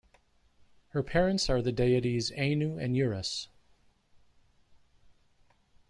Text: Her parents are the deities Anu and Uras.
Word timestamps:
Her 0.93 1.03
parents 1.03 1.47
are 1.47 1.61
the 1.61 1.71
deities 1.71 2.31
Anu 2.31 2.79
and 2.79 2.95
Uras. 2.97 3.49